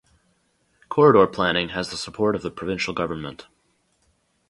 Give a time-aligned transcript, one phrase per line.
[0.89, 3.45] Corridor planning has the support of the provincial government.